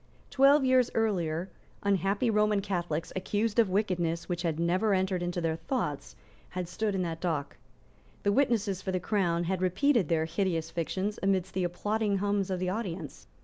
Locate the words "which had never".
4.27-4.95